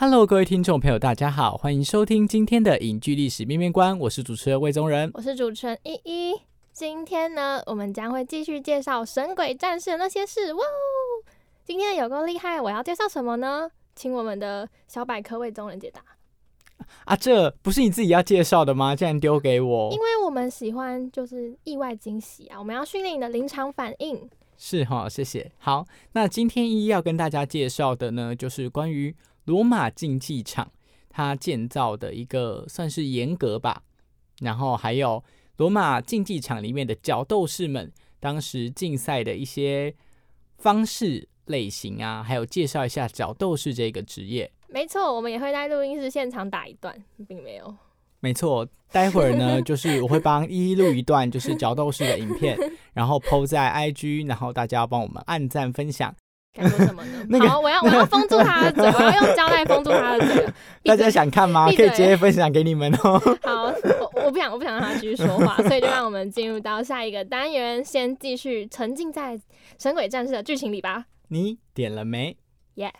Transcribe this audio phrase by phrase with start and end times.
[0.00, 6.40] Hello，各位听众朋友，大家好，欢迎收听今天的影剧历史面面观，我是主持人魏宗仁，我是主持人依依。
[6.72, 10.54] 今天呢，我们将会继续介绍《神鬼战士》的那些事。
[10.54, 11.26] 哇哦，
[11.64, 12.60] 今天有够厉害！
[12.60, 13.68] 我要介绍什么呢？
[13.96, 16.00] 请我们的小百科魏宗仁解答。
[17.04, 18.94] 啊，这不是你自己要介绍的吗？
[18.94, 19.90] 竟然丢给我？
[19.92, 22.58] 因为我们喜欢就是意外惊喜啊！
[22.60, 24.30] 我们要训练你的临场反应。
[24.56, 25.50] 是哈，谢谢。
[25.58, 29.12] 好，那今天依依要跟大家介绍的呢，就是关于。
[29.48, 30.70] 罗马竞技场，
[31.08, 33.82] 它建造的一个算是严格吧，
[34.40, 35.24] 然后还有
[35.56, 37.90] 罗马竞技场里面的角斗士们
[38.20, 39.94] 当时竞赛的一些
[40.58, 44.52] 方式类型啊，还有介绍一下角斗士这个职业。
[44.68, 47.74] 没错，我们也会在录音室现场打一段，并没有。
[48.20, 52.58] 没错，待会儿呢， 就是我会帮一一录一段，就是角斗士的影片，
[52.92, 56.14] 然后 PO 在 IG，然后大家要帮我们按赞分享。
[56.66, 57.38] 什么呢？
[57.48, 60.46] 好，我要我要封住他的嘴， 我要用胶带封住他的嘴。
[60.84, 61.66] 大家想看吗？
[61.76, 63.18] 可以直接分享给你们哦。
[63.42, 63.64] 好，
[64.00, 69.36] 我我不想我不想让他继续说话，所以就让我们进入到下一个单元，先继续沉浸在
[69.78, 71.04] 《神鬼战士》的剧情里吧。
[71.28, 72.36] 你点了没
[72.76, 72.90] ？Yes。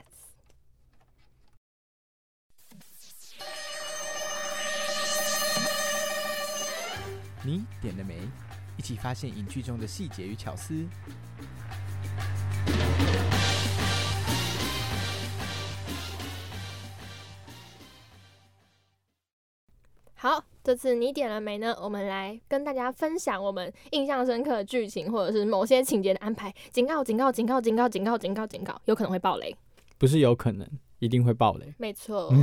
[7.42, 8.14] 你点了没？
[8.76, 10.74] 一起发现影剧中的细节与巧思。
[20.20, 21.72] 好，这次你点了没呢？
[21.80, 26.52] 我们来跟大家分享我们印象深刻的剧情，或者是某些情节的安排。
[26.72, 27.04] 警告！
[27.04, 27.30] 警告！
[27.30, 27.60] 警告！
[27.60, 27.88] 警告！
[27.88, 28.18] 警告！
[28.18, 28.44] 警告！
[28.44, 28.82] 警告！
[28.86, 29.54] 有可能会爆雷，
[29.96, 30.68] 不是有可能，
[30.98, 31.72] 一定会爆雷。
[31.78, 32.34] 没错。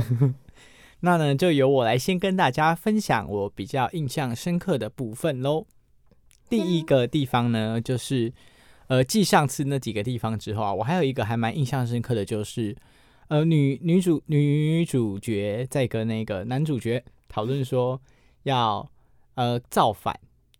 [1.00, 5.66] 那呢，就由我来先跟大家分享我比较印象深刻的部分喽。
[6.48, 8.32] 第一个地方呢，就是
[8.86, 12.74] 呃，继上次那几个地方之后啊，我还有一个还蛮印象深刻的就是，
[13.28, 17.04] 呃，女女主女主角在跟那个男主角。
[17.28, 18.00] 讨论说
[18.44, 18.88] 要
[19.34, 20.18] 呃造反，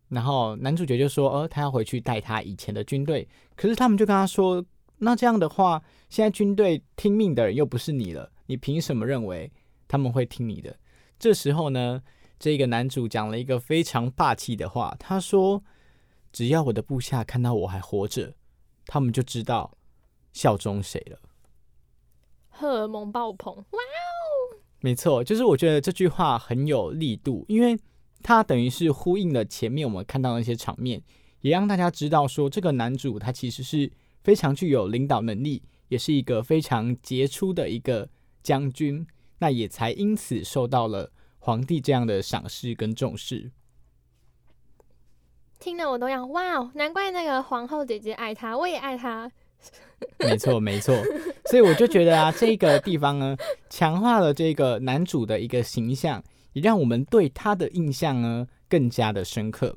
[0.09, 3.29] 然后男主角就说，呃，他要回去带他以前的军队。
[3.55, 4.65] 可是他们就跟他说，
[4.99, 9.51] 那这样的话，现在军队听命的人又不是你了，你凭什么认为
[9.89, 10.77] 他们会听你的？
[11.19, 12.03] 这时候呢，
[12.39, 15.63] 这个男主讲了一个非常霸气的话，他说，
[16.33, 18.35] 只要我的部下看到我还活着，
[18.87, 19.77] 他们就知道
[20.33, 21.19] 效忠谁了。
[22.51, 23.79] 荷尔蒙爆棚，哇！
[24.87, 27.77] 没错，就是我觉得这句话很有力度，因为
[28.23, 31.03] 它等于是呼应了前面我们看到那些场面，
[31.41, 33.91] 也让大家知道说这个男主他其实是
[34.23, 38.09] 非常具有领导能力，也是一个非常杰出的一个
[38.45, 39.05] 将军，
[39.41, 41.11] 那也才因此受到了
[41.41, 43.51] 皇帝这样的赏识跟重视。
[45.59, 49.29] 听得我都要哇哦，难怪那个皇后姐姐爱他，我也爱他。
[50.19, 50.95] 没错，没错，
[51.47, 53.37] 所以我就觉得啊，这个地方呢，
[53.71, 56.23] 强化了这个男主的一个形象，
[56.53, 59.77] 也让我们对他的印象呢更加的深刻。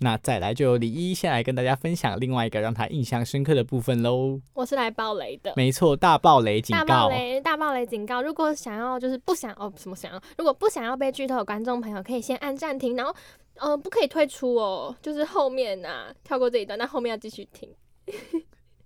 [0.00, 4.40] 那再来，就由李一先来跟大家分享另外一个让他印象深刻的部分喽。
[4.54, 8.22] 我是来爆雷的，没错，大爆雷警告，大爆雷，大爆雷警告。
[8.22, 10.22] 如果想要就是不想哦，什么想要？
[10.36, 13.12] 如果不想要被剧透的观众朋友，可以先按暂停，然后
[13.56, 17.68] 呃，不可以退出哦，就是后面啊，跳过这一段，那后面要继续听。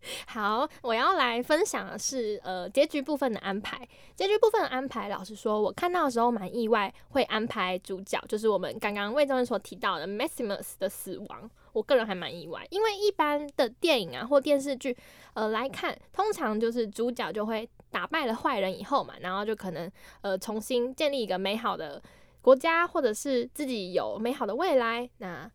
[0.26, 3.86] 好，我要来分享的是呃结局部分的安排。
[4.14, 11.50] 结局部分的安排，老实说，我看到的时候蛮意外，会安排主角就是我们刚刚魏忠仁所提到的 Maximus 的死亡。
[11.72, 14.94] 我个人还蛮意外，因为一般的电影啊或电视剧
[15.32, 19.90] 呃来看，通常就是主角就会打败了坏人以后嘛，然后就可能
[20.20, 22.02] 呃重新建立一个美好的
[22.42, 25.08] 国家，或者是自己有美好的未来。
[25.16, 25.50] 那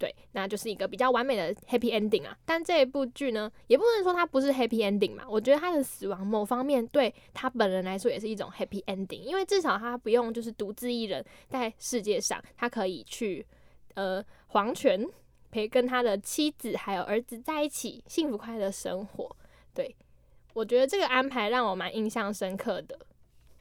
[0.00, 2.34] 对，那就是一个比较完美的 happy ending 啊。
[2.46, 5.24] 但这一部剧呢，也不能说它不是 happy ending 嘛。
[5.28, 13.46] 我觉得他的死亡某方面对他本人来说也是一种 happy ending，因为至少他不用就是独自一人在世界上，他可以去
[13.92, 15.06] 呃黄泉
[15.50, 19.36] 陪跟他的妻子还有儿子在一起，幸福快乐生活。
[19.74, 19.94] 对
[20.54, 22.98] 我觉得这个安排让我蛮印象深刻的。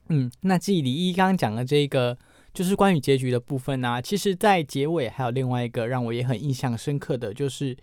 [0.08, 2.18] 嗯，那继李一刚刚讲的这个。
[2.60, 7.74] 就是关于结局的部分呢，其实，在结尾还有另外一个让我也很印象深刻的就是，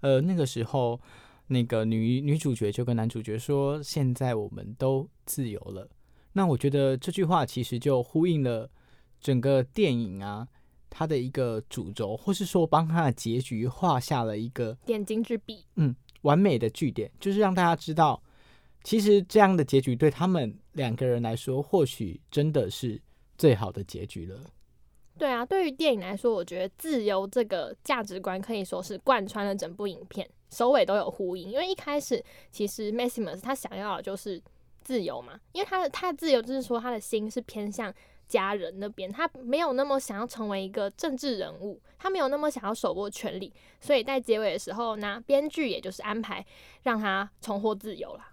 [0.00, 1.00] 呃，那个时候
[1.46, 5.88] 那个女女主角就跟男主角说：“现在我们都自由了。”
[6.34, 8.68] 那我觉得这句话其实就呼应了
[9.20, 10.48] 整个电影啊，
[10.90, 18.20] 它的一个主轴，或是说帮他的结局画下了一个点睛之笔，嗯，完美的句点，就是让大家知道，
[18.82, 23.00] 其实这样的结局对他们两个人来说，或许真的是。
[23.38, 24.38] 最好的结局了。
[25.16, 31.50] 对啊，对于电影来说，我觉得自由这个价值观可以说是贯穿了整部影片，首尾都有呼应。
[31.50, 34.40] 因为一开始其实 Maximus 他想要的就是
[34.80, 37.92] 自由嘛，因为他的他的自由就是说他的心是偏向
[38.28, 46.46] 家人那边，他没有那么想要成为一个政治人物，他没有那么想要手握权力，所以在结尾的时候呢，编剧也就是安排
[46.84, 48.24] 让他重获自由了。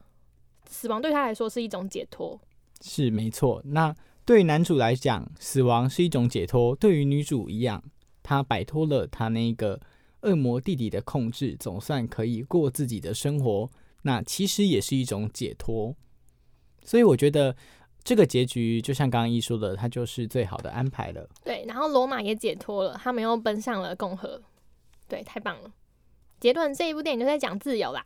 [0.69, 2.39] 死亡对他来说是一种解脱，
[2.81, 3.61] 是没错。
[3.65, 7.83] 那对男主来讲，死亡是一种解脱；对于女主一样，
[8.23, 9.79] 她摆脱了她那个
[10.21, 13.69] 恶魔弟弟的控制，总算可以过自己的生活。
[14.01, 15.95] 那其实也是一种解脱。
[16.83, 17.55] 所以我觉得
[18.03, 21.29] 这个结局就像刚刚一说的，它就是最好的安排了。
[21.43, 24.41] 对，然后罗马也解脱了，他们又奔向了共和。
[25.07, 25.71] 对，太棒了！
[26.39, 28.03] 杰顿这一部电影就在讲自由啦。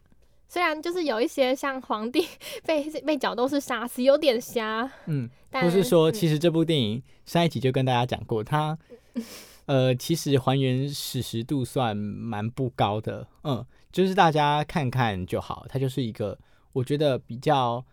[0.52, 2.28] 虽然就是有一些像皇帝
[2.66, 4.92] 被被角斗士杀死，有点瞎。
[5.06, 8.76] 嗯，不是说其实这部电影上一集就跟大家讲过，它
[9.68, 13.28] 呃其实还原史实度算蛮不高的。
[13.44, 15.68] 嗯，就是大家看看就好。
[15.70, 16.36] 它就是一个
[16.74, 17.86] 我觉得比较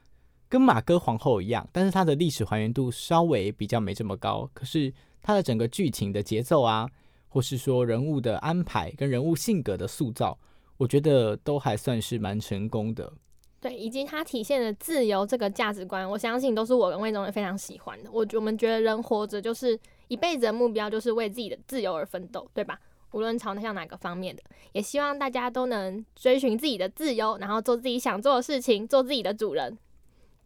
[0.48, 4.48] 跟马哥皇后一样，但是它的历史还原度稍微比较没这么高。
[4.54, 6.88] 可是它的整个剧情的节奏啊，
[7.28, 10.38] 或是说人物的安排跟人物性格的塑造。
[10.78, 13.12] 我觉得都还算是蛮成功的，
[13.60, 18.10] 对，以及它体现的自由这个价值观，我相信都是我跟魏总也非常喜欢的。
[18.12, 19.78] 我我们觉得人活着就是
[20.08, 22.78] 一辈子的目标，就是为自己的自由而奋斗，对吧？
[23.12, 24.42] 无论朝向哪个方面的，
[24.72, 29.78] 也希望大家都能追寻自己的自由，然后做自己想做的事情，做自己的主人。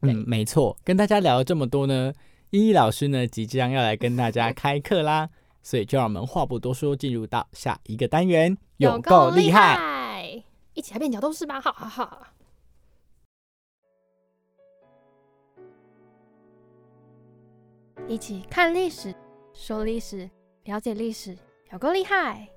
[0.03, 0.77] 嗯，没错。
[0.85, 2.12] 跟大家聊了这么多呢，
[2.50, 5.29] 依依老师呢即将要来跟大家 开课啦，
[5.62, 10.00] 所以就让我们话不多说，进入到下一个单元，有够厉害。
[10.75, 11.61] 一起来变角斗士吧！
[11.61, 12.32] 哈哈哈。
[18.08, 19.14] 一起看历史，
[19.52, 20.28] 说历史，
[20.64, 21.37] 了解历史，
[21.70, 22.49] 有够厉害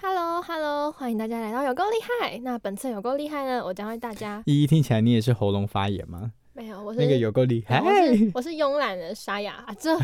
[0.00, 2.38] ！Hello，Hello，欢迎大家来到有够厉害。
[2.40, 4.42] 那本次有够厉害呢，我将为大家。
[4.46, 6.32] 依依听起来你也是喉咙发炎吗？
[6.62, 9.98] 没有，我是那个有够厉害，我是我是慵懒的沙哑啊，这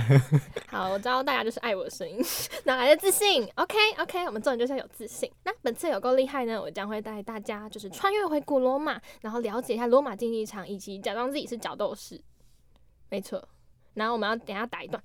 [0.66, 2.18] 好，我知道大家就是爱我的声音，
[2.64, 5.30] 哪来的自信？OK OK，我们做人就是要有自信。
[5.44, 12.20] 那本次有够厉害呢，我将会带大家就是穿越回古罗马，然后了解一下罗马竞技场，以及假装自己是角斗士。
[13.08, 13.40] 没错，
[13.94, 15.00] 然后我们要等下打一段。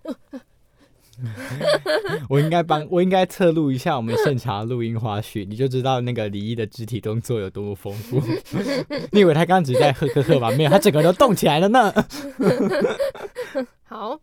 [2.30, 8.22] 我应该帮我应该侧录一下我们现场录音花絮，你就知道那个李毅的肢体动作有多么丰富。
[9.12, 10.52] 你以为他刚刚只是在呵呵呵吧？
[10.58, 11.94] 没有，他整个人都动起来了呢。
[13.84, 14.20] 好，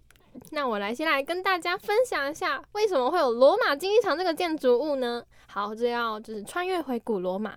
[0.50, 5.22] 那我来先来跟大家分享一下，为什么会有罗马竞技场这个建筑物呢？
[5.46, 7.54] 好，这要就是穿越回古罗马。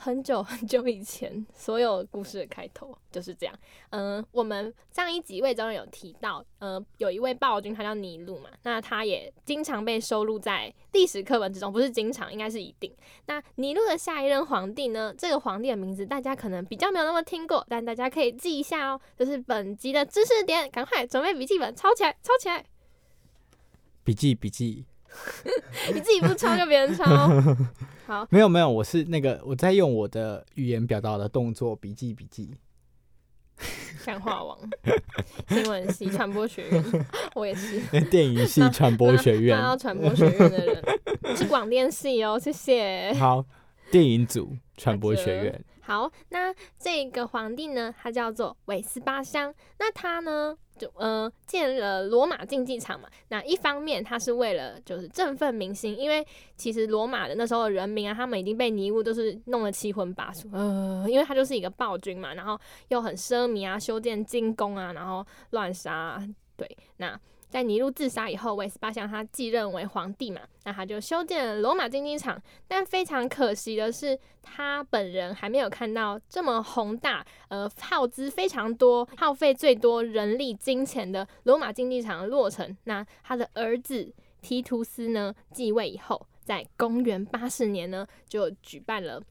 [0.00, 3.54] 很久 很久以前，所有故事的开头就是这样。
[3.90, 8.48] 嗯，我们上一集魏中有提到，呃，有一位暴君，他叫尼禄嘛。
[8.62, 12.94] 那他也经常被收录在历史课本之中，不是经常，应该是一定。
[13.26, 15.12] 那尼禄的下一任皇帝呢？
[15.18, 19.00] 这个皇帝的名字大家可能比较没有那么听过，但大家可以记一下哦。
[19.16, 22.64] 这是本集的知识点，赶快准备笔记本，抄起来，抄起来。
[24.04, 24.86] 笔记，笔记。
[25.92, 27.04] 你自己不抄就别人抄。
[28.08, 32.54] 好，没有没有，我是那个我在用我的语言表达的动作笔记笔记。
[34.02, 34.58] 干话王，
[35.50, 36.82] 新闻系传播学院，
[37.36, 37.78] 我也是。
[38.06, 43.12] 电影系传播学院，到传播学院的人是广电系哦，谢谢。
[43.18, 43.44] 好，
[43.90, 45.64] 电影组传播学院。
[45.88, 49.54] 好，那这个皇帝呢，他叫做韦斯巴乡。
[49.78, 53.08] 那他呢，就呃建了罗马竞技场嘛。
[53.28, 56.22] 那一方面，他是为了就是振奋民心，因为
[56.58, 66.28] 其实罗马的那时候的人民啊，他们已经被尼禄都是弄得七荤八素，呃，因为他就是一个暴君嘛，然后又很奢靡啊，修建金宫啊，然后乱杀、啊。
[66.58, 67.18] 对，那。
[67.50, 72.38] 在尼禄自杀以后，韦斯巴向他继任为皇帝嘛，那他就修建了罗马竞技场。
[72.66, 82.76] 但非常可惜的是，他本人还没有看到这么宏大、呃耗资非常多、耗费最多人力金钱的罗马竞技场的落成。
[82.84, 84.12] 那他的儿子
[84.42, 89.22] 提图斯呢继位以后，在公元八十年呢就举办了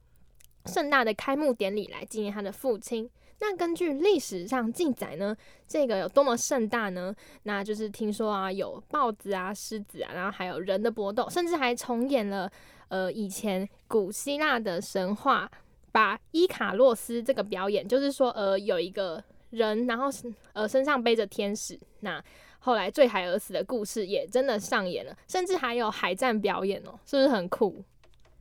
[0.65, 3.07] 盛大的开幕典礼来纪念他的父亲。
[3.39, 5.35] 那根据历史上记载呢，
[5.67, 7.13] 这个有多么盛大呢？
[7.43, 12.51] 那就是听说啊，有豹子啊、狮子啊，然后还有人的搏斗，甚至还重演了
[12.89, 15.49] 呃以前古希腊的神话，
[15.91, 20.05] 把伊卡洛斯这个表演，就是说呃有一个人，然后
[20.53, 22.23] 呃身上背着天使，那
[22.59, 27.83] 后来坠海而死的故事也真的上演了，甚至还有海战表演哦，是不是很酷？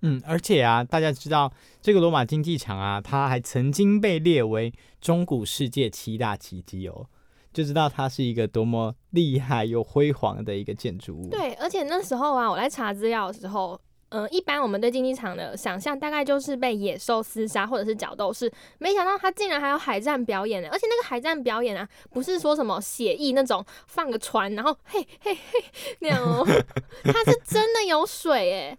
[0.07, 7.07] 嗯，而且啊，大家知道这个罗马竞技场啊，它还曾经被列为中古世界七大奇迹哦，
[7.53, 11.29] 就知道它是一个多么厉害又辉煌的一个建筑物。
[11.29, 20.69] 对，而且那时候啊，我在查资料的时候，嗯，一般我们对竞技场的想象大概就是被野兽厮杀或者是角斗士，没想到它竟然还有海战表演呢！
[20.71, 25.65] 而且那个海战表演啊，不是说什么写意那种放个船然后嘿嘿嘿
[25.99, 26.47] 那样哦，
[27.05, 28.79] 它是真的有水诶。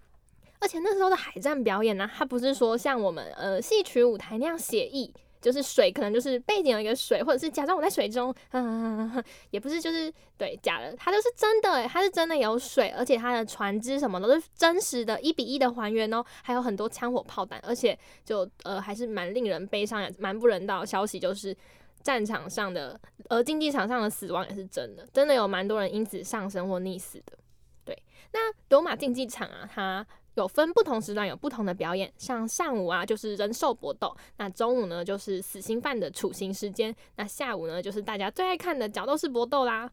[0.60, 21.56] 而且那时候的海战表演呢，它不是说像我们呃戏曲舞台那样写意，就是水可能就是背景有一个水，或者是假装我在水中，嗯，也不是就是对假的，它就是真的，它是真的有水，而且它的船只什么的都是真实的，一比一的还原哦，还有很多枪火炮弹，而且就呃还是蛮令人悲伤也、蛮不人道消息，就是
[22.02, 23.00] 战场上的
[23.30, 27.38] 呃竞技场上的死亡也是真的，真的有蛮多人因此丧生或溺死的。
[27.86, 27.96] 对，
[28.34, 30.06] 那罗马竞技场啊，它。
[30.38, 39.90] 有分不同时段有不同的表演，像上午啊就是人兽搏斗，那中午呢就是死刑犯的处刑时间，那下午呢就是大家最爱看的角斗士搏斗啦。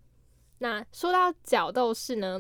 [0.58, 2.38] 那说到角斗士呢，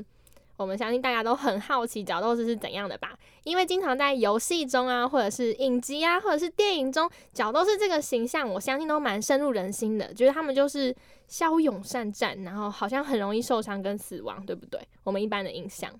[0.56, 3.18] 我们相信大家都很好奇角斗士是怎样的吧？
[3.42, 10.94] 因为经常在游戏中啊，或者是影集啊，或者是电影中，角斗士这个形象，我相信都蛮深入人心的，觉得他们就是
[11.26, 14.78] 骁勇善战，然后好像很容易受伤跟死亡，对不对？
[15.02, 15.90] 我们一般的印象。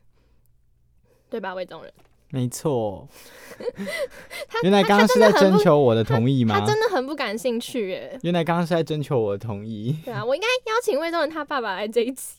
[1.35, 1.93] 对吧，魏中人？
[2.31, 3.09] 没错。
[4.63, 6.61] 原来刚刚是在征求我的同意吗？
[6.61, 8.17] 他真的很不感兴趣耶。
[8.23, 9.99] 原来刚刚是在征求我的同意。
[10.05, 12.35] 对啊，我应该邀请魏忠仁他爸爸来这一集。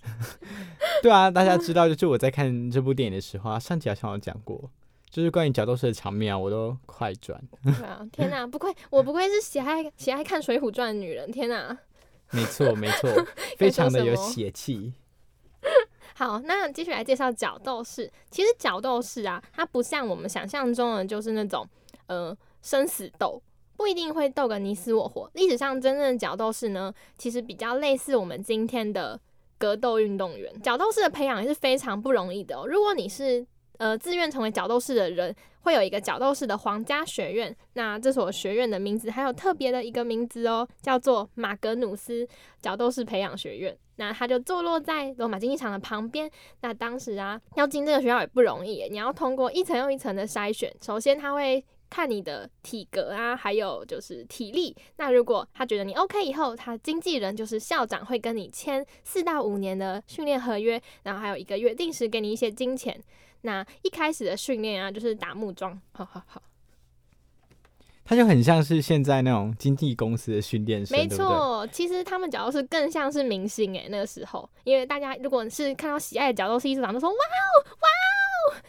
[1.04, 4.72] 对啊，大家知道，就是我在看这部电影的时候啊，上集好像有讲过，
[5.10, 7.38] 就是关于角斗士的场面啊，我都快转。
[7.66, 11.78] 对啊，天哪，不愧我不愧是喜爱喜爱看《水浒传》的女人，天哪！
[12.32, 13.10] 没错没 错，
[13.58, 14.94] 非常的有血气。
[16.18, 18.10] 好，那继续来介绍角斗士。
[18.32, 21.68] 其实角斗士啊，它不像我们想象中的，就是那种
[22.08, 23.42] 呃生死斗，
[23.76, 25.30] 不一定会斗个你死我活。
[25.34, 29.20] 历史上真正的角斗士呢，其实比较类似我们今天的
[29.58, 30.58] 格斗运动员。
[30.62, 32.66] 角斗士的培养也是非常不容易的哦。
[32.66, 33.46] 如果你是
[33.78, 37.54] 呃自愿成为角斗士的人，会有一个角斗士的皇家学院。
[37.74, 42.26] 那这所学院的名字还有特别的一个名字哦，叫做马格努斯
[42.62, 43.76] 角斗士培养学院。
[43.98, 46.30] 那他就坐落在罗马竞技场的旁边。
[46.62, 50.72] 那当时啊，要进这个学校也不容易，你要通过一层又一层的筛选。
[50.82, 54.76] 首先他会看你的体格啊，还有就是体力。
[54.98, 63.02] 那如果他觉得你 OK 以后，他经纪人就是校长会跟你签四到五年的训练合约，然后还有一个月定时给你一些金钱。
[63.46, 66.42] 那一开始的训练啊，就是打木桩，好好好。
[68.08, 71.68] 他就很像是现在那种经纪公司的训练生，没错。
[71.72, 78.15] 其实他们角斗士更像是明星诶，那个时候，因为大家如果是看到喜爱的角斗士，一出场就说哇哦哇哦，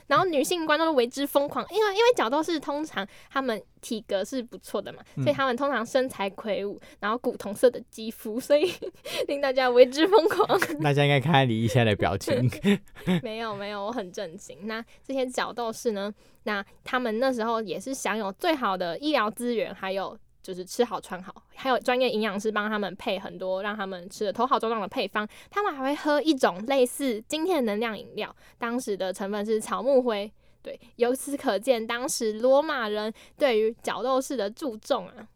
[0.07, 8.73] 然后女性观众都为之疯狂，因为因为角斗士通常他们体格是不错的嘛，所以他们通常身材魁梧，然后古铜色的肌肤，所以
[9.29, 10.47] 令大家为之疯狂。
[10.83, 12.51] 大家应该看看李毅现在的表情，
[13.23, 14.57] 没有没有，我很震惊。
[14.67, 16.13] 那这些角斗士呢？
[16.45, 20.17] 那他们那时候也是享有最好的医疗资源，还有
[20.47, 25.29] 就是吃好穿好，还有专业营养师帮他们配很多让他们吃的头好壮壮的配方。
[25.51, 30.33] 他们还会喝一种类似今天的能量饮料，当时的成分是草木灰。
[30.63, 35.27] 对，由此可见当时罗马人对于角斗士的注重啊。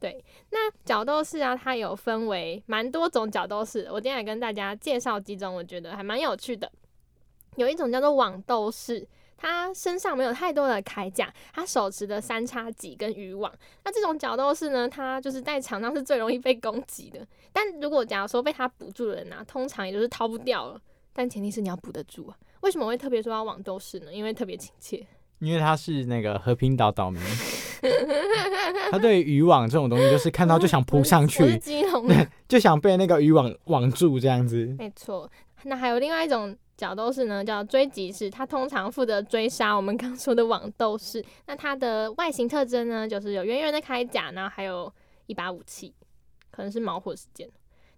[0.00, 6.68] 对，那角斗士啊，它有分为蛮多种角斗士，我今天来跟大家介绍几种，我觉得还蛮有趣的。
[7.54, 9.06] 有一种叫做网斗士。
[9.40, 13.50] 他身上没有太多的铠甲，他手持的三叉戟跟渔网。
[13.84, 17.26] 那这种角斗士呢，他就是在场上是最容易被攻击的。
[17.52, 20.78] 但如果假如说被他捕住的人啊，通常也就是逃不掉了。
[21.12, 22.36] 但前提是你要捕得住啊。
[22.60, 24.12] 为什么会特别说要网斗士呢？
[24.12, 25.04] 因为特别亲切。
[25.40, 27.18] 因为他是那个和平岛岛民，
[28.90, 34.76] 他对渔网这种东西就是看到就想扑上去， 对， 就想被那个渔网网住这样子。
[34.78, 35.30] 没错。
[35.62, 41.22] 那还有另外一种角斗士呢，叫追击士，他通常负责追杀我们刚说的网斗士。
[41.46, 44.90] 那它的外形特征呢，就是有圆圆的铠甲，然后还有
[45.26, 45.92] 一把武器，
[46.50, 47.46] 可能是矛或是剑。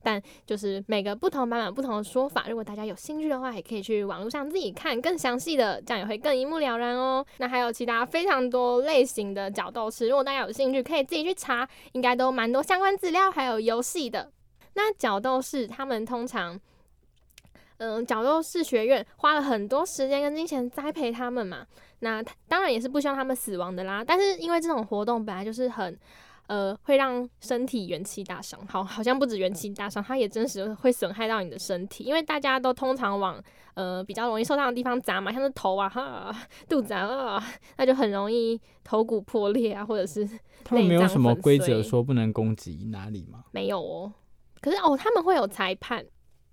[0.02, 7.24] 但就是每个不同版本不同的说法，如果大家有兴趣的话，也可以去网络上自己看更详细的，这样也会更一目了然哦。
[7.38, 14.32] 那还有其他非常多类型的角斗士，如果大家有兴趣，可以自己去查，应该都蛮多相关资料，还有游戏的。
[14.74, 16.58] 那角斗士他们通常，
[17.82, 21.66] 嗯，角斗士学院花了很多时间跟金钱栽培他们嘛，
[21.98, 24.04] 那当然也是不希望他们死亡的啦。
[24.06, 25.98] 但是因为这种活动本来就是很。
[26.48, 33.42] 呃，会让身体元气大伤，好，好像不止元气大伤，它也真实会损害到你的身体，因为大家都通常往
[33.74, 36.34] 呃比较容易受伤的地方砸嘛，像是头啊、哈、
[36.68, 37.42] 肚子啊，
[37.78, 40.28] 那就很容易头骨破裂啊，或者是
[40.64, 43.44] 他们没有什么规则说不能攻击哪里吗？
[43.52, 44.12] 没有哦。
[44.60, 46.04] 可是哦，他们会有裁判，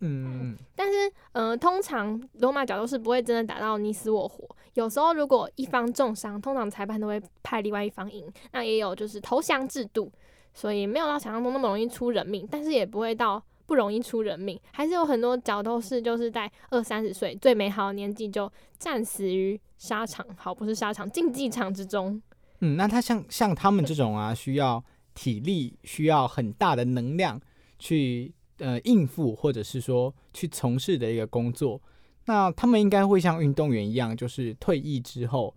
[0.01, 4.47] 嗯，但是，呃，通常罗马角斗士不会真的打到你死我活。
[4.75, 8.25] 有时候如果一方重伤，通常裁判都会派另外一方赢。
[8.53, 10.11] 那也有就是投降制度，
[10.53, 14.57] 所以没有到想象中那么容易出人命，但是也不会到不容易出人命。
[14.71, 22.21] 还是有很多角斗士就是在二三十岁最美好的年纪就战死于沙场，好不是沙场竞技场之中。
[22.61, 24.81] 嗯，那他像像他们这种啊，需要
[25.13, 27.39] 体力，需要很大的能量
[27.77, 31.81] 去呃应付，或者是说去从事的一个工作，
[32.25, 35.55] 那他们应该会像运动员一样，就是退役之后、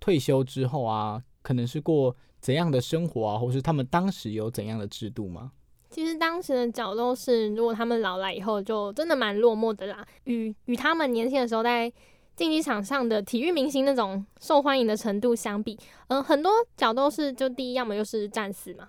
[0.00, 5.52] 退休之后啊，可能是过怎样的生活啊，或是他们当时有怎样的制度吗？
[5.88, 10.06] 其实当时的角斗士，如果他们老来以后，就真的蛮落寞的啦。
[10.24, 11.90] 与与他们年轻的时候在
[12.34, 18.88] 竞技场上的体育明星那种受欢迎的程度相比，嗯、很多角斗士就第一，要么就是战死嘛，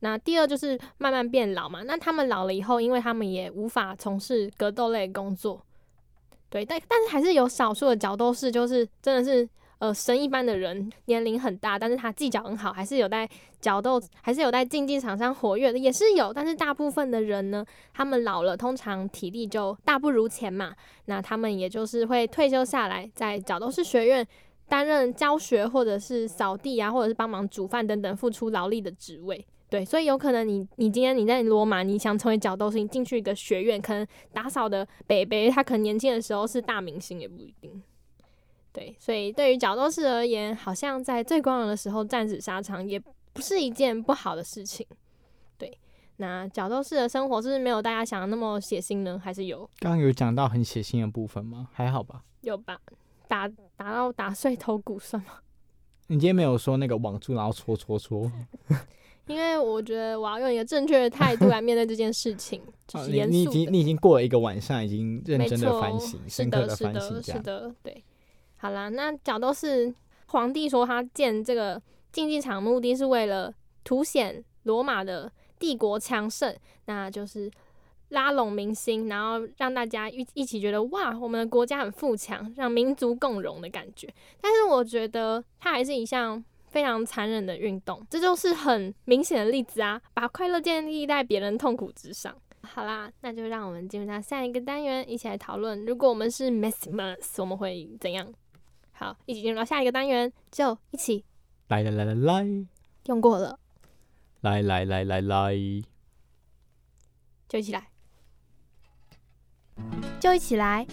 [0.00, 1.82] 那第二就是慢慢变老嘛。
[1.82, 5.60] 那他们老了以后，因为他们也无法从事格斗类工作，
[6.48, 13.28] 对，但但是还是有少数的角斗士，就是真的是呃神一般的人，年龄很大，但是他技巧很好，还是有在
[13.60, 16.32] 角斗，还是有在竞技场上活跃的，也是有。
[16.32, 20.74] 但是大部分的人呢，他们老了，通常体力就大不如前嘛，
[21.06, 24.26] 那他们也就是会退休下来，在角斗士学院
[24.68, 29.44] 担任教学或者是扫地啊，或者是帮忙煮饭等等，付出劳力的职位。
[29.70, 37.82] 对，所以有可能你你今天你在罗马，你想成为角斗士，你进去一个学院，可能打扫的北北，他可能年轻的时候是大明星也不一定。
[38.72, 42.98] 对，所以对于角斗士而言，好像在最光荣的时候战死沙场，也
[43.32, 44.86] 不是一件不好的事情。
[45.58, 45.76] 对，
[46.16, 49.20] 那角斗士的生活是不是没有大家想的那么血腥呢？
[49.22, 51.68] 还是有刚刚有讲到很血腥的部分吗？
[51.72, 52.22] 还好吧？
[52.40, 52.78] 有吧？
[53.26, 55.40] 打打到打碎头骨算吗？
[56.08, 58.30] 你今天没有说那个网住然后戳戳戳，
[59.28, 63.70] 因为我觉得我要用一个正确的态度来面对这件事情， 就啊是你你已经严肃。
[63.70, 67.38] 你已经过了一个晚上，已经认真的反省，是深刻的，是反省的，这样。
[67.38, 68.04] 是的，对。
[68.56, 69.94] 好啦，那角斗士
[70.26, 76.54] 皇帝说他建这个竞技场目的是为了凸显罗马的帝国强盛，
[76.86, 77.50] 那就是
[78.08, 84.12] 拉拢民心，然后让大家一一起觉得哇，我们的国家很富强，让民族共荣的感觉。
[84.40, 92.34] 但是我觉得它还是一项非常残忍的运动，这就是很明显的例子啊，把快乐建立在别人痛苦之上。
[92.62, 98.32] 好啦，那就让我们进入到下一个单元，一起来讨论，如果我们是 Maximus，我们会怎样？
[98.92, 101.24] 好，一起进入到下一个单元，就一起
[101.68, 102.66] 来来来来来
[103.06, 103.58] 用过了，
[104.40, 105.54] 来来来来来，
[107.48, 107.88] 就一起来，
[110.20, 110.86] 就一起来，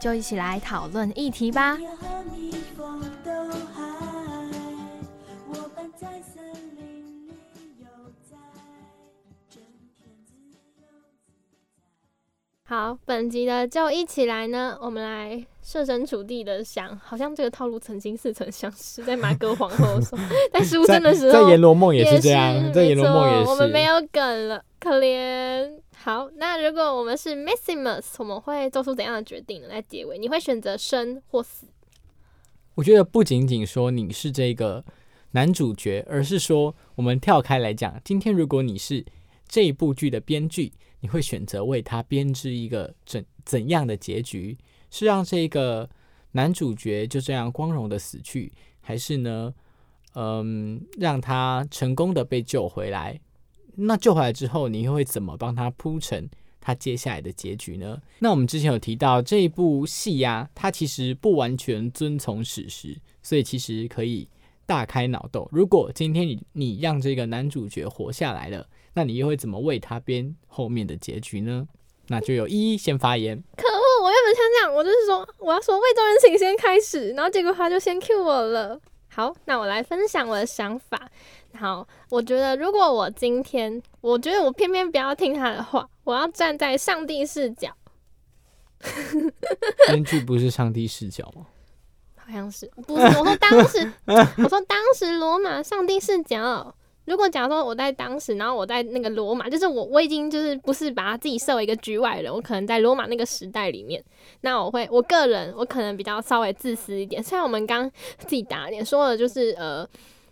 [0.00, 1.78] 就一起来讨论议题吧。
[6.34, 6.42] 森
[6.76, 7.32] 林里
[7.80, 7.86] 悠
[8.30, 8.36] 哉，
[9.50, 9.60] 整
[9.98, 10.32] 天自
[10.78, 23.50] 由自好，本集的就一起来呢，我们来设身处地的想，好像这个套路曾经似曾相识，在马哥皇后的时候， 在书生的时候，在阎罗梦也是这样，在阎罗梦也是。
[23.50, 25.80] 我们没有梗了，可怜。
[25.94, 29.68] 好，那如果我们是 Maximus，我们会做出怎样的决定呢？
[29.68, 31.66] 在结尾，你会选择生或死？
[32.74, 34.82] 我觉得不仅仅说你是这个
[35.32, 39.04] 男主角，而是说我们跳开来讲，今天如果你是
[39.48, 44.56] 这一部剧的编剧，你会选择为他编织一个怎怎样的结局？
[44.90, 45.88] 是让这个
[46.32, 49.54] 男主角就这样光荣的死去，还是呢，
[50.14, 53.18] 嗯，让他成功的被救回来？
[53.74, 56.28] 那救回来之后，你又会怎么帮他铺成
[56.60, 58.00] 他接下来的结局呢？
[58.18, 64.28] 那我们之前有提到这一部戏呀、它其实不完全遵从史实，所以其实可以
[64.72, 65.46] 大开脑洞。
[65.52, 71.68] 如果今天你你让这个男主角活下来了，那你又会怎么为他编后面的结局呢？
[72.06, 73.36] 那就有一一先发言。
[73.54, 74.02] 可恶！
[74.02, 78.80] 我原本想讲，我就是说我要说魏忠人请先开始，然后结果他就先 cue 我了。
[79.08, 81.10] 好，那我来分享我的想法。
[81.54, 87.76] 好，我觉得如果我今天，我觉得我偏偏不要听他的话，我要站在上帝视角，
[89.88, 91.46] 编剧不是上帝视角吗？
[92.24, 93.02] 好像是 不是？
[93.18, 93.92] 我说当时，
[94.42, 96.74] 我说当时罗马上帝视角。
[97.04, 104.00] 如果假如说我在当时，然后我在那个罗马，就是我我已经就是不是把他自己设为一个局外人，我可能在罗马那个时代里面，
[104.42, 107.20] 那我会我个人我可能比较稍微自私一点。
[107.20, 109.84] 虽然我们刚自己打脸说的就是呃，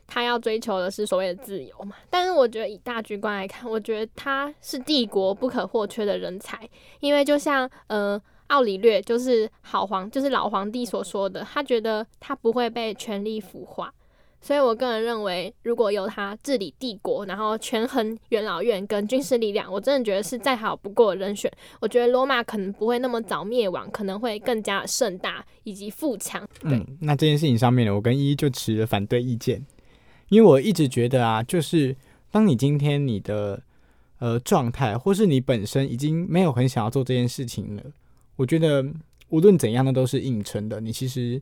[0.07, 6.57] 他要追求的是所谓的自由嘛，但是我觉得以大局观来看，我觉得他是帝国不可或缺的人才，
[7.01, 8.23] 因为就像呃。
[8.51, 13.93] 奥里略就是好皇，就是老皇帝所说的，他觉得他不会被权力腐化，
[14.41, 21.51] 所以我个人认为，如果由他治理帝国，然后权衡元老院跟军事力量，我真的觉得是再好不过的人选。
[21.81, 26.45] 我觉得罗马可能不会那么早灭亡，可能会更加盛大以及富强。
[26.61, 29.65] 对，嗯，那这件事情上面呢，我跟依依就持了反对意见，
[30.29, 31.97] 因为我一直觉得啊，就是
[32.33, 33.63] 当你今天你的
[34.19, 37.83] 呃状态，或是你本身已经没有很想要做这件事情了，
[38.41, 38.83] 我觉得
[39.29, 41.41] 无论怎样，那都是硬撑的，你其实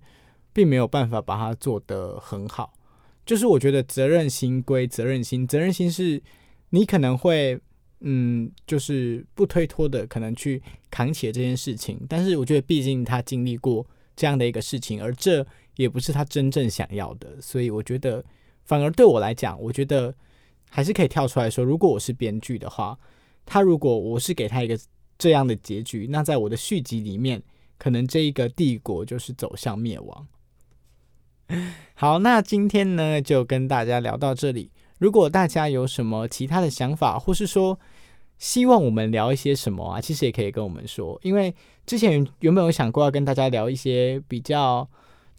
[0.53, 2.75] 并没有办法把它做得很好。
[3.25, 6.21] 就是我觉得责任心归责任心，责任心是
[6.71, 7.57] 你可能会
[8.01, 12.05] 嗯，就是不推脱的，可能去扛起这件事情。
[12.09, 18.25] 但是我觉得，毕竟他经历过这样的一个事情，而这也不是他真正想要的，所以我觉得，
[18.65, 20.13] 反而对我来讲，我觉得
[20.69, 22.99] 还是可以跳出来说，如果我是编剧的话，
[23.47, 24.77] 他如果我是给他一个
[25.19, 27.43] 这样的结局，那在我的续集里面，
[27.77, 30.27] 可能这一个帝国就是走向灭亡。
[31.95, 34.71] 好，那今天呢就跟大家聊到这里。
[34.99, 37.79] 如果大家有什么其他的想法，或是说
[38.39, 41.19] 希望我们聊一些什么啊，其实也可以跟我们说。
[41.23, 41.55] 因为
[41.87, 44.89] 之前原本有想过要跟大家聊一些比较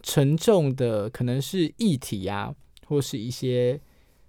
[0.01, 2.53] 沉重的，可能是议题啊，
[2.87, 3.79] 或是一些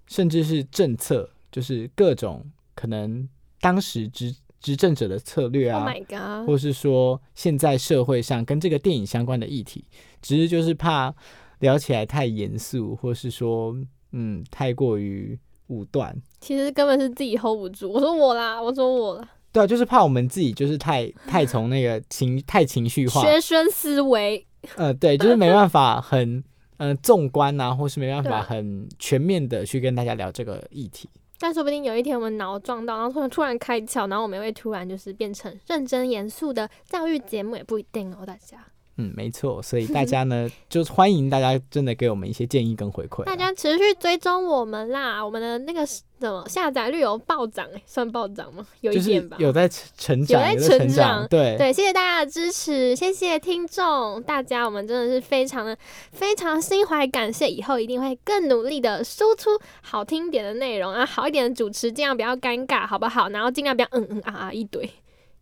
[0.06, 3.28] 甚至是政策，就是各种可能
[3.60, 6.44] 当时之执政者的策略 Oh 啊！
[6.44, 9.84] 或是说现在社会上跟这个电影相关的议题，
[10.20, 11.14] 只是就是怕
[11.60, 13.74] 聊起来太严肃，或是说
[14.12, 16.14] 嗯太过于武断。
[16.40, 17.90] 其实根本是自己 hold 不住。
[17.90, 24.46] 我说我啦，我说我啦，对啊，就是怕我们自己就是太 太从那个情太情绪化，学生思维。
[24.76, 26.44] 呃，对，就是没办 法很
[26.76, 31.08] 呃纵观啊，或是没办法很全面的去跟大家聊这个议题。
[31.40, 38.58] 但说不定有一天我们脑撞到，然后突然突然开窍，然后我们会突然就是变成认真严肃的教育节目，也不一定哦，大家。
[39.00, 43.24] 嗯，没错，所以大 家呢，就是欢迎大家真的给我们一些建议跟回馈啊。
[43.24, 48.66] 大家持续追踪我们啦，我们的那个什么下载率有暴涨、欸，算暴涨吗？
[48.82, 49.36] 有一点吧。
[49.40, 55.76] 有在成长，有在成成长对对，谢谢大家的支持，谢谢听众，大家我们真的是非常的
[56.12, 63.28] 非常心怀感谢，以后一定会更努力的输出好听一点的内容啊，好一点的主持，尽量不要尴尬，好不好？
[63.30, 64.90] 然后尽量不要嗯嗯啊啊一堆，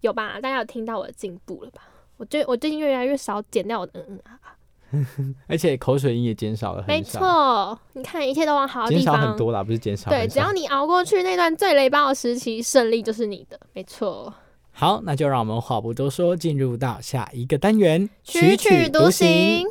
[0.02, 0.40] 有吧？
[0.40, 1.82] 大家有听到我的进步了吧？
[2.18, 4.54] 我最我最近越来越少剪掉我的嗯嗯啊啊，
[5.48, 9.20] 而且口水音也减少了很没，错，你看一切都往好的减地方。
[9.20, 14.32] 少很多啦，不是减少对，只要你熬过去那段最雷暴的时期，胜利就是你的，没错。
[14.72, 19.66] 好，那就让我们话不多说，进入到下一个单元，曲曲独行。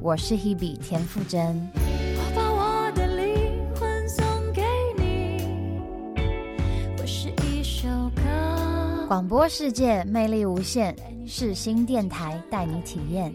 [0.00, 2.09] 我是 Hebe 田馥甄。
[9.10, 10.94] 广播世界魅力无限，
[11.26, 13.34] 世新电台带你体验。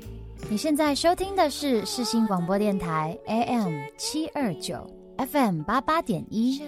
[0.49, 6.63] 你现在收听的是世新广播电台 AM 七二九 FM 八八点一。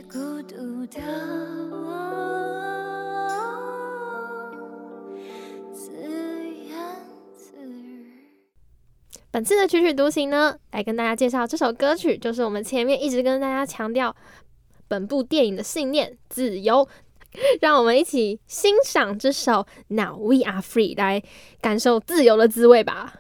[9.32, 14.14] 本次的曲曲独行呢，来跟大家介绍这首歌曲，就是我们前面一直跟大家强调
[14.90, 16.86] 本部电影的信念——自由。
[17.62, 19.52] 让我们一起欣赏这首
[19.90, 21.22] 《Now We Are Free》，来
[21.62, 23.14] 感受自由的滋味吧。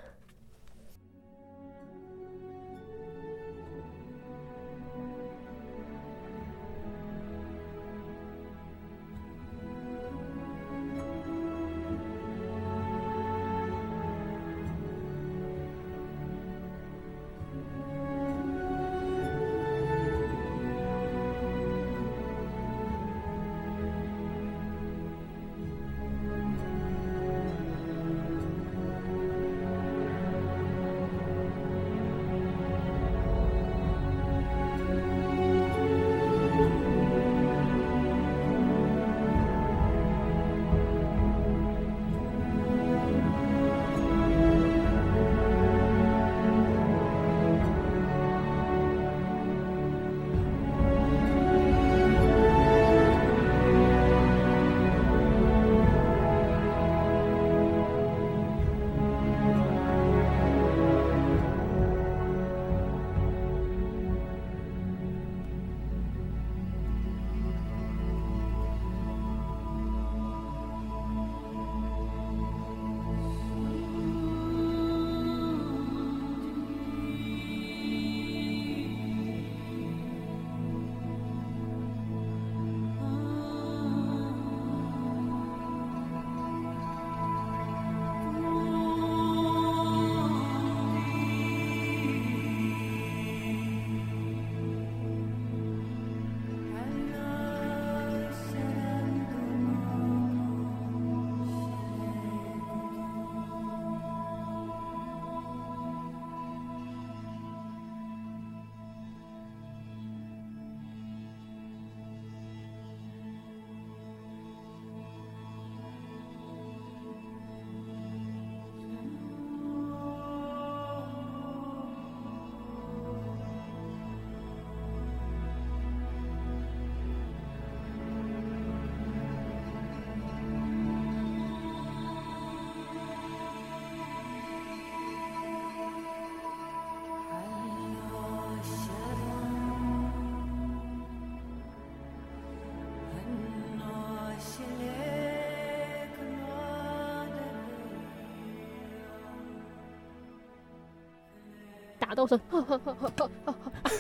[152.08, 152.40] 打斗声，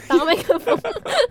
[0.07, 0.79] 打到麦克风。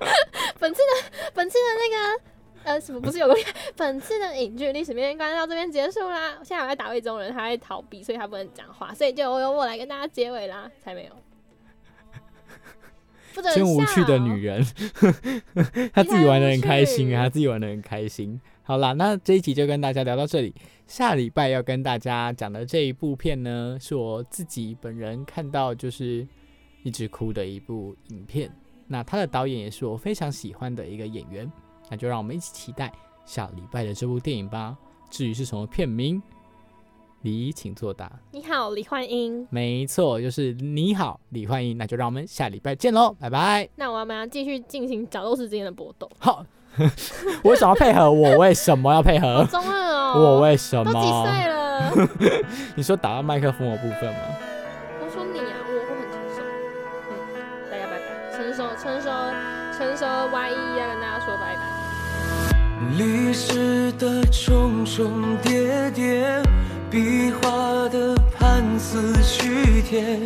[0.60, 2.20] 本次的本次的那个
[2.64, 3.34] 呃什么不是有个
[3.76, 6.34] 本次的影剧历史面观到这边结束啦。
[6.44, 11.12] 现在我在打魏中人，他在逃避，所以他不能讲话，所以就由我来跟大家结尾啦，才没有。
[13.54, 14.64] 真无趣的女人。
[15.54, 18.38] 人，她自己玩的很开心她自己玩的很开心。
[18.62, 20.54] 好啦，那这一集就跟大家聊到这里。
[20.86, 26.26] 下礼拜要跟大家讲的这一部片呢，是我自己本人看到就是
[26.86, 28.48] 一直哭的一部影片。
[28.86, 31.50] 那他的导演也是我非常喜欢的一个演员，
[31.90, 32.92] 那就让我们一起期待
[33.24, 34.76] 下礼拜的这部电影吧。
[35.10, 36.22] 至于是什么片名，
[37.22, 38.12] 你请作答。
[38.30, 39.44] 你好，李焕英。
[39.50, 41.76] 没错，就是你好，李焕英。
[41.76, 43.68] 那就让我们下礼拜见喽，拜拜。
[43.74, 46.08] 那我们要继续进行角斗士之间的搏斗。
[46.20, 46.46] 好，
[47.42, 48.08] 我为什么要配合？
[48.12, 49.44] 我为什么要配合？
[49.50, 51.26] 中二哦，我为什么都几么？
[51.26, 52.44] 岁了？
[52.76, 54.20] 你说打到麦克风的部分吗？
[55.02, 56.25] 我说你啊，我我很
[58.36, 59.08] 成熟成熟
[59.78, 61.62] 成熟 Y 一要跟大家说拜拜。
[62.98, 66.42] 历史的重重叠叠，
[66.90, 70.18] 笔画的判词曲帖，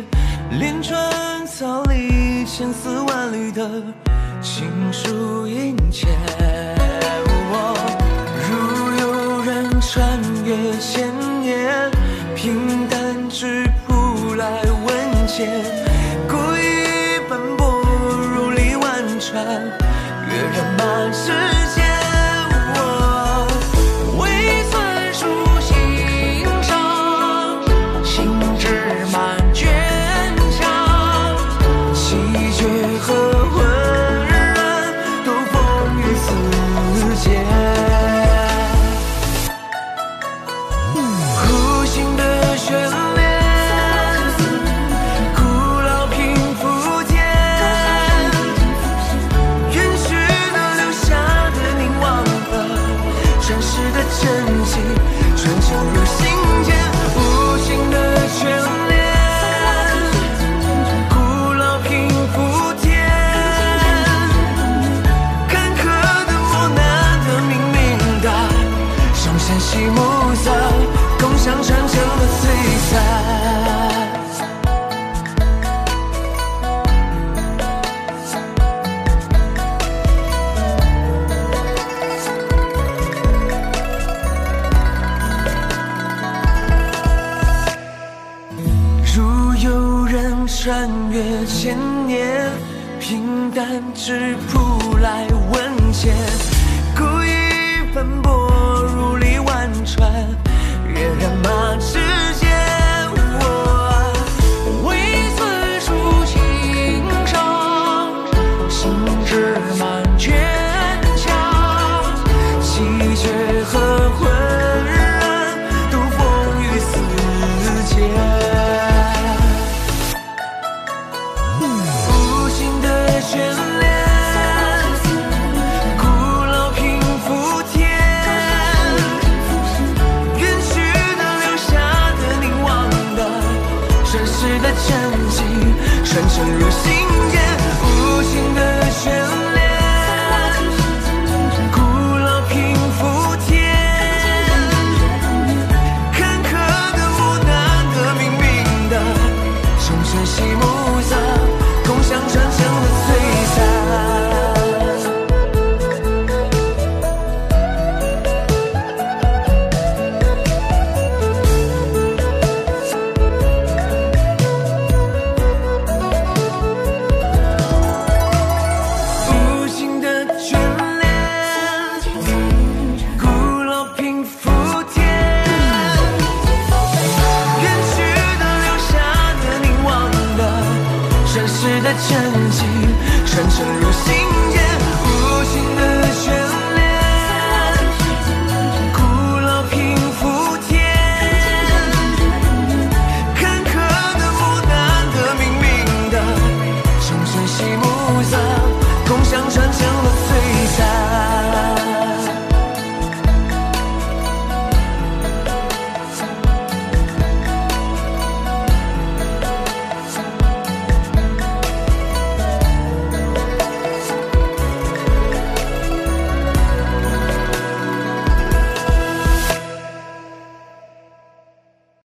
[0.59, 3.81] 连川草里千丝万缕的
[4.41, 6.09] 情书殷切。
[8.49, 11.89] 如有人穿越千年，
[12.35, 15.47] 平淡质朴来问笺，
[20.83, 21.50] 满世